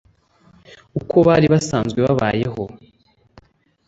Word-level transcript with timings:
uko 0.99 1.15
bari 1.27 1.47
basanzwe 1.53 1.99
babayeho 2.05 2.63